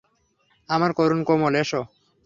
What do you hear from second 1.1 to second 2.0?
কোমল, এসো!